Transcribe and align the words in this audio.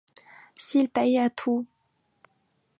S’ils 0.55 0.87
payaient 0.89 1.29
tous! 1.29 1.67